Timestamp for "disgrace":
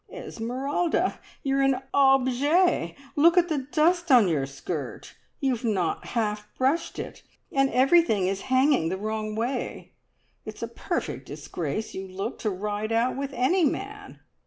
11.27-11.93